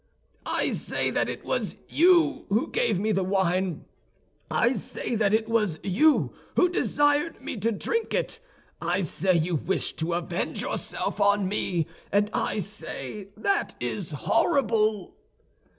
[0.47, 3.85] "I say that it was you who gave me the wine;
[4.49, 8.39] I say that it was you who desired me to drink it.
[8.81, 14.09] I say you wished to avenge yourself on me, and I say that it is
[14.09, 15.13] horrible!"